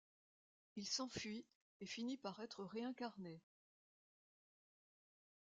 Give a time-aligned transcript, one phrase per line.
[0.77, 1.45] Il s'enfuit
[1.79, 3.39] et finit par être réincarné.